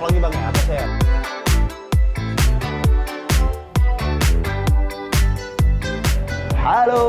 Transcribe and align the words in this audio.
Untuk 0.00 0.16
lagi 0.16 0.32
bang, 0.32 0.48
atas 0.48 0.64
ya. 0.64 0.86
Halo, 6.56 7.04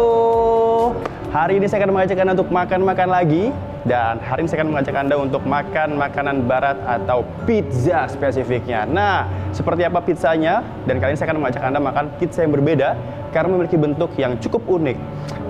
hari 1.32 1.64
ini 1.64 1.72
saya 1.72 1.88
akan 1.88 1.96
mengajak 1.96 2.20
Anda 2.20 2.36
untuk 2.36 2.52
makan-makan 2.52 3.08
lagi 3.08 3.56
dan 3.88 4.20
hari 4.20 4.44
ini 4.44 4.52
saya 4.52 4.60
akan 4.60 4.76
mengajak 4.76 4.96
Anda 5.00 5.16
untuk 5.16 5.40
makan 5.48 5.96
makanan 5.96 6.44
barat 6.52 6.84
atau 6.84 7.24
pizza 7.48 8.12
spesifiknya. 8.12 8.84
Nah, 8.84 9.24
seperti 9.56 9.88
apa 9.88 10.04
pizzanya? 10.04 10.60
Dan 10.84 11.00
kali 11.00 11.16
ini 11.16 11.20
saya 11.24 11.32
akan 11.32 11.48
mengajak 11.48 11.64
Anda 11.64 11.80
makan 11.80 12.06
pizza 12.20 12.44
yang 12.44 12.52
berbeda 12.52 13.00
karena 13.32 13.56
memiliki 13.56 13.80
bentuk 13.80 14.12
yang 14.20 14.36
cukup 14.44 14.68
unik. 14.68 15.00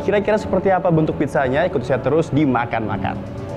Kira-kira 0.05 0.38
seperti 0.38 0.70
apa 0.70 0.94
bentuk 0.94 1.18
pizzanya? 1.18 1.66
Ikuti 1.66 1.89
saya 1.89 2.05
terus 2.05 2.30
di 2.30 2.46
Makan-Makan. 2.46 3.50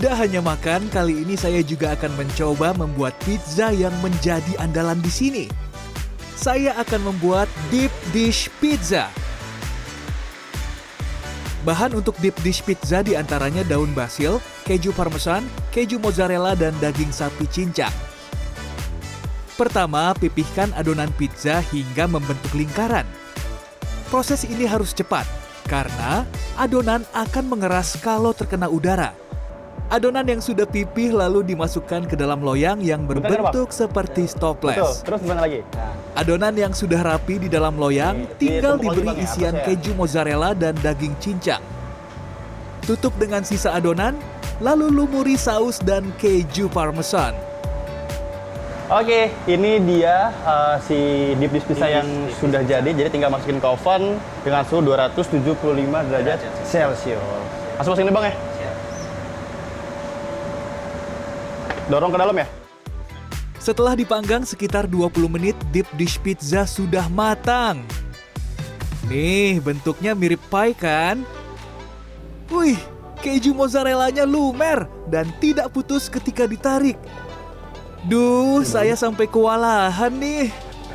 Tidak 0.00 0.16
hanya 0.16 0.40
makan, 0.40 0.88
kali 0.88 1.28
ini 1.28 1.36
saya 1.36 1.60
juga 1.60 1.92
akan 1.92 2.16
mencoba 2.16 2.72
membuat 2.72 3.12
pizza 3.20 3.68
yang 3.68 3.92
menjadi 4.00 4.56
andalan 4.56 4.96
di 5.04 5.12
sini. 5.12 5.44
Saya 6.40 6.72
akan 6.80 7.12
membuat 7.12 7.52
deep 7.68 7.92
dish 8.08 8.48
pizza. 8.64 9.12
Bahan 11.68 12.00
untuk 12.00 12.16
deep 12.24 12.32
dish 12.40 12.64
pizza 12.64 13.04
di 13.04 13.12
antaranya 13.12 13.60
daun 13.60 13.92
basil, 13.92 14.40
keju 14.64 14.96
parmesan, 14.96 15.44
keju 15.68 16.00
mozzarella, 16.00 16.56
dan 16.56 16.72
daging 16.80 17.12
sapi 17.12 17.44
cincang. 17.52 17.92
Pertama, 19.60 20.16
pipihkan 20.16 20.72
adonan 20.80 21.12
pizza 21.20 21.60
hingga 21.76 22.08
membentuk 22.08 22.56
lingkaran. 22.56 23.04
Proses 24.08 24.48
ini 24.48 24.64
harus 24.64 24.96
cepat, 24.96 25.28
karena 25.68 26.24
adonan 26.56 27.04
akan 27.12 27.52
mengeras 27.52 28.00
kalau 28.00 28.32
terkena 28.32 28.64
udara. 28.64 29.28
Adonan 29.90 30.22
yang 30.22 30.38
sudah 30.38 30.70
pipih 30.70 31.10
lalu 31.10 31.42
dimasukkan 31.42 32.06
ke 32.06 32.14
dalam 32.14 32.38
loyang 32.46 32.78
yang 32.78 33.10
Bang. 33.10 33.18
berbentuk 33.18 33.74
seperti 33.74 34.30
stopless. 34.30 35.02
terus 35.02 35.18
gimana 35.18 35.42
lagi? 35.42 35.66
Nah, 35.74 35.90
Adonan 36.14 36.54
yang 36.54 36.70
sudah 36.70 37.02
rapi 37.02 37.42
di 37.42 37.50
dalam 37.50 37.74
loyang 37.74 38.22
tinggal 38.38 38.78
ini 38.78 38.86
diberi 38.86 39.02
Bang, 39.02 39.18
ya, 39.18 39.26
isian 39.26 39.54
keju 39.66 39.98
mozzarella 39.98 40.54
dan 40.54 40.78
daging 40.78 41.18
cincang. 41.18 41.58
Tutup 42.86 43.10
dengan 43.18 43.42
sisa 43.42 43.74
adonan, 43.74 44.14
lalu 44.62 44.94
lumuri 44.94 45.34
saus 45.34 45.82
dan 45.82 46.14
keju 46.22 46.70
parmesan. 46.70 47.34
Oke, 48.94 49.34
ini 49.50 49.82
dia 49.82 50.30
uh, 50.46 50.78
si 50.86 51.34
deep 51.34 51.50
dish 51.50 51.66
pizza 51.66 51.90
yang 51.90 52.06
sudah 52.38 52.62
jadi. 52.62 52.94
Jadi 52.94 53.10
tinggal 53.10 53.34
masukin 53.34 53.58
ke 53.58 53.66
oven 53.66 54.22
dengan 54.46 54.62
suhu 54.62 54.86
275 54.86 55.50
derajat 56.14 56.38
Celcius. 56.62 57.18
Langsung 57.74 57.98
masukin 57.98 58.14
bang 58.14 58.30
ya? 58.30 58.49
Dorong 61.90 62.14
ke 62.14 62.18
dalam 62.22 62.36
ya? 62.38 62.46
Setelah 63.58 63.98
dipanggang 63.98 64.46
sekitar 64.46 64.86
20 64.86 65.26
menit, 65.26 65.58
deep 65.74 65.90
dish 65.98 66.22
pizza 66.22 66.62
sudah 66.62 67.10
matang. 67.10 67.82
Nih, 69.10 69.58
bentuknya 69.58 70.14
mirip 70.14 70.38
pie 70.46 70.70
kan? 70.70 71.26
Wih, 72.46 72.78
keju 73.18 73.50
mozzarellanya 73.58 74.22
lumer 74.22 74.86
dan 75.10 75.34
tidak 75.42 75.74
putus 75.74 76.06
ketika 76.06 76.46
ditarik. 76.46 76.94
Duh, 78.06 78.62
saya 78.62 78.94
sampai 78.94 79.26
kewalahan 79.26 80.14
nih. 80.14 80.46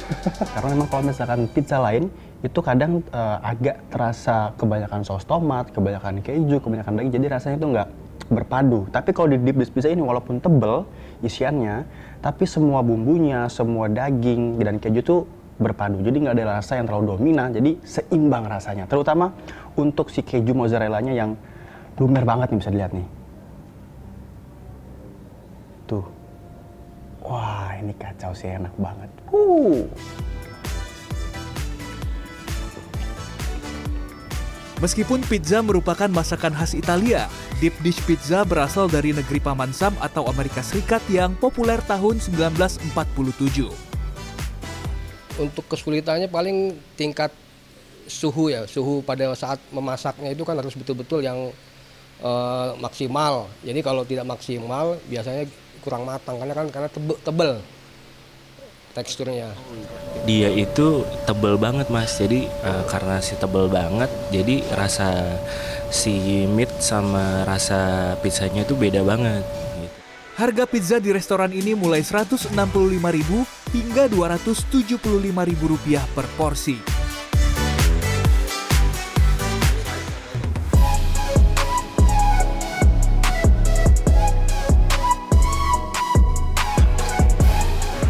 Karena 0.55 0.80
memang 0.80 0.87
kalau 0.87 1.03
misalkan 1.11 1.52
pizza 1.52 1.75
lain 1.75 2.07
itu 2.39 2.59
kadang 2.63 3.03
uh, 3.11 3.43
agak 3.43 3.83
terasa 3.91 4.55
kebanyakan 4.55 5.03
saus 5.03 5.27
tomat, 5.27 5.75
kebanyakan 5.75 6.23
keju, 6.23 6.63
kebanyakan 6.63 7.03
daging, 7.03 7.13
jadi 7.19 7.27
rasanya 7.35 7.57
itu 7.59 7.67
nggak 7.67 7.89
berpadu. 8.29 8.89
Tapi 8.89 9.13
kalau 9.13 9.29
di 9.33 9.37
deep 9.41 9.57
dish 9.61 9.71
pizza 9.71 9.89
ini 9.89 10.01
walaupun 10.01 10.41
tebel 10.41 10.85
isiannya, 11.21 11.85
tapi 12.21 12.49
semua 12.49 12.81
bumbunya, 12.81 13.45
semua 13.49 13.85
daging 13.85 14.57
dan 14.61 14.81
keju 14.81 15.01
tuh 15.05 15.21
berpadu. 15.61 16.01
Jadi 16.01 16.25
nggak 16.25 16.35
ada 16.35 16.45
rasa 16.59 16.81
yang 16.81 16.85
terlalu 16.89 17.15
dominan, 17.15 17.53
jadi 17.53 17.77
seimbang 17.85 18.49
rasanya. 18.49 18.89
Terutama 18.89 19.31
untuk 19.77 20.11
si 20.11 20.25
keju 20.25 20.52
mozzarellanya 20.52 21.14
yang 21.15 21.37
lumer 21.95 22.27
banget 22.27 22.52
nih 22.52 22.59
bisa 22.59 22.71
dilihat 22.73 22.91
nih. 22.91 23.08
Tuh. 25.85 26.05
Wah, 27.25 27.73
ini 27.77 27.93
kacau 27.97 28.33
sih 28.37 28.53
enak 28.53 28.73
banget. 28.77 29.09
Uh. 29.33 29.85
Meskipun 34.83 35.23
pizza 35.23 35.63
merupakan 35.63 36.11
masakan 36.11 36.52
khas 36.52 36.75
Italia, 36.75 37.31
deep 37.63 37.71
dish 37.80 38.03
pizza 38.03 38.43
berasal 38.43 38.91
dari 38.91 39.15
negeri 39.15 39.39
Paman 39.39 39.71
Sam 39.71 39.95
atau 40.03 40.27
Amerika 40.27 40.59
Serikat 40.59 40.99
yang 41.08 41.31
populer 41.39 41.80
tahun 41.87 42.19
1947. 42.19 43.71
Untuk 45.39 45.65
kesulitannya 45.71 46.27
paling 46.27 46.75
tingkat 46.99 47.31
suhu 48.03 48.52
ya, 48.52 48.67
suhu 48.67 48.99
pada 48.99 49.31
saat 49.31 49.64
memasaknya 49.71 50.35
itu 50.35 50.43
kan 50.43 50.59
harus 50.59 50.75
betul-betul 50.75 51.23
yang 51.23 51.55
eh, 52.19 52.69
maksimal. 52.75 53.47
Jadi 53.64 53.80
kalau 53.80 54.03
tidak 54.03 54.27
maksimal 54.27 54.99
biasanya 55.08 55.47
kurang 55.80 56.03
matang 56.03 56.35
karena 56.35 56.52
kan 56.52 56.67
karena 56.67 56.89
tebel, 56.91 57.15
tebel 57.23 57.52
teksturnya. 58.95 59.52
dia 60.23 60.48
itu 60.50 61.04
tebel 61.28 61.60
banget 61.60 61.92
mas 61.92 62.16
jadi 62.16 62.48
eh, 62.48 62.83
karena 62.88 63.20
si 63.20 63.36
tebel 63.36 63.67
banget 63.67 64.08
jadi 64.32 64.64
rasa 64.73 65.38
si 65.92 66.48
meat 66.48 66.72
sama 66.80 67.44
rasa 67.44 68.16
pizzanya 68.23 68.64
itu 68.64 68.73
beda 68.73 69.04
banget 69.04 69.44
gitu. 69.83 69.95
Harga 70.36 70.64
pizza 70.67 70.98
di 71.00 71.11
restoran 71.11 71.52
ini 71.52 71.76
mulai 71.76 72.04
165.000 72.04 72.52
hingga 73.76 74.04
275.000 74.11 75.00
rupiah 75.64 76.04
per 76.16 76.27
porsi. 76.39 76.95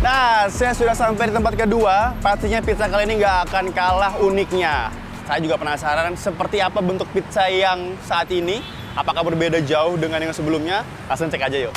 Nah, 0.06 0.46
saya 0.54 0.70
sudah 0.78 0.94
sampai 0.94 1.34
di 1.34 1.34
tempat 1.34 1.58
kedua. 1.58 2.14
Pastinya 2.22 2.62
pizza 2.62 2.86
kali 2.86 3.10
ini 3.10 3.18
nggak 3.26 3.50
akan 3.50 3.74
kalah 3.74 4.14
uniknya. 4.22 4.94
Saya 5.26 5.42
juga 5.42 5.58
penasaran 5.58 6.14
seperti 6.14 6.62
apa 6.62 6.78
bentuk 6.78 7.10
pizza 7.10 7.50
yang 7.50 7.98
saat 8.06 8.30
ini. 8.30 8.62
Apakah 8.94 9.26
berbeda 9.26 9.66
jauh 9.66 9.98
dengan 9.98 10.22
yang 10.22 10.30
sebelumnya? 10.30 10.86
Langsung 11.10 11.34
cek 11.34 11.50
aja 11.50 11.58
yuk. 11.58 11.74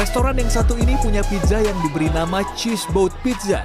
Restoran 0.00 0.40
yang 0.40 0.48
satu 0.48 0.72
ini 0.80 0.96
punya 1.04 1.20
pizza 1.28 1.60
yang 1.60 1.76
diberi 1.84 2.08
nama 2.08 2.40
Cheese 2.56 2.88
Boat 2.88 3.12
Pizza. 3.20 3.60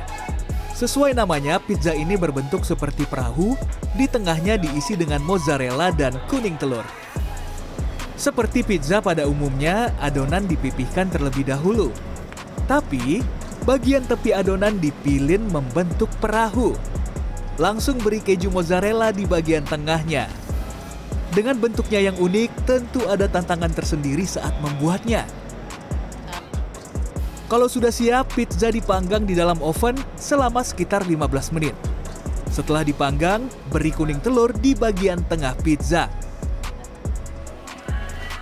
Sesuai 0.75 1.15
namanya, 1.15 1.55
pizza 1.55 1.95
ini 1.95 2.19
berbentuk 2.19 2.67
seperti 2.67 3.07
perahu, 3.07 3.55
di 3.95 4.11
tengahnya 4.11 4.59
diisi 4.59 4.99
dengan 4.99 5.23
mozzarella 5.23 5.87
dan 5.95 6.19
kuning 6.27 6.59
telur. 6.59 6.83
Seperti 8.21 8.61
pizza 8.61 9.01
pada 9.01 9.25
umumnya, 9.25 9.89
adonan 9.97 10.45
dipipihkan 10.45 11.09
terlebih 11.09 11.41
dahulu. 11.41 11.89
Tapi, 12.69 13.25
bagian 13.65 14.05
tepi 14.05 14.29
adonan 14.29 14.77
dipilin 14.77 15.41
membentuk 15.49 16.05
perahu. 16.21 16.77
Langsung 17.57 17.97
beri 17.97 18.21
keju 18.21 18.53
mozzarella 18.53 19.09
di 19.09 19.25
bagian 19.25 19.65
tengahnya. 19.65 20.29
Dengan 21.33 21.57
bentuknya 21.57 22.13
yang 22.13 22.17
unik, 22.21 22.69
tentu 22.69 23.01
ada 23.09 23.25
tantangan 23.25 23.73
tersendiri 23.73 24.29
saat 24.29 24.53
membuatnya. 24.61 25.25
Kalau 27.49 27.65
sudah 27.65 27.89
siap, 27.89 28.37
pizza 28.37 28.69
dipanggang 28.69 29.25
di 29.25 29.33
dalam 29.33 29.57
oven 29.65 29.97
selama 30.13 30.61
sekitar 30.61 31.09
15 31.09 31.57
menit. 31.57 31.73
Setelah 32.53 32.85
dipanggang, 32.85 33.49
beri 33.73 33.89
kuning 33.89 34.21
telur 34.21 34.53
di 34.53 34.77
bagian 34.77 35.25
tengah 35.25 35.57
pizza. 35.65 36.05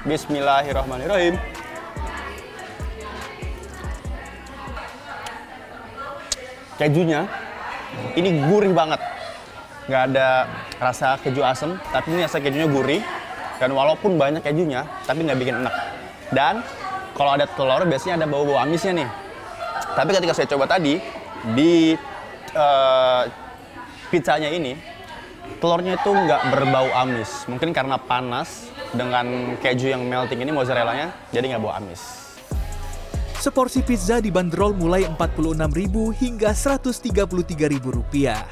Bismillahirrahmanirrahim. 0.07 1.35
Kejunya 6.79 7.27
ini 8.15 8.29
gurih 8.47 8.71
banget. 8.71 9.03
Nggak 9.91 10.03
ada 10.15 10.47
rasa 10.79 11.19
keju 11.19 11.43
asem, 11.43 11.75
tapi 11.91 12.15
ini 12.15 12.23
rasa 12.23 12.39
kejunya 12.39 12.71
gurih. 12.71 13.03
Dan 13.59 13.75
walaupun 13.75 14.15
banyak 14.15 14.39
kejunya, 14.39 14.87
tapi 15.03 15.27
nggak 15.27 15.35
bikin 15.35 15.59
enak. 15.67 15.75
Dan 16.31 16.63
kalau 17.11 17.35
ada 17.35 17.43
telur, 17.43 17.83
biasanya 17.83 18.23
ada 18.23 18.27
bau-bau 18.31 18.55
amisnya 18.55 19.03
nih. 19.03 19.09
Tapi 19.99 20.15
ketika 20.15 20.31
saya 20.31 20.47
coba 20.47 20.63
tadi, 20.63 20.95
di 21.59 21.91
eh, 22.55 23.21
pizzanya 24.07 24.47
ini, 24.47 24.79
telurnya 25.57 25.97
itu 25.97 26.11
nggak 26.13 26.53
berbau 26.53 26.87
amis. 26.93 27.49
Mungkin 27.49 27.73
karena 27.73 27.97
panas 27.97 28.69
dengan 28.93 29.57
keju 29.57 29.89
yang 29.89 30.05
melting 30.05 30.45
ini 30.45 30.53
mozzarellanya, 30.53 31.09
jadi 31.33 31.57
nggak 31.57 31.61
bau 31.65 31.73
amis. 31.73 32.29
Seporsi 33.39 33.81
pizza 33.81 34.19
dibanderol 34.19 34.75
mulai 34.75 35.07
46.000 35.07 36.21
hingga 36.21 36.51
133.000 36.51 37.79
rupiah. 37.81 38.43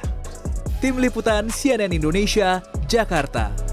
Tim 0.80 0.96
Liputan 1.02 1.52
CNN 1.52 1.92
Indonesia, 1.92 2.64
Jakarta. 2.88 3.67